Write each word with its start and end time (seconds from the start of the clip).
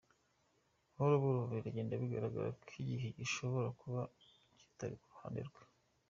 Buhoro 0.93 1.15
buhoro 1.21 1.41
biragenda 1.53 1.99
bigaragara 2.01 2.49
ko 2.59 2.69
igihe 2.81 3.07
gishobora 3.17 3.67
kuba 3.81 4.01
kitari 4.59 4.95
ku 4.99 5.05
ruhande 5.13 5.41
rwe. 5.47 5.61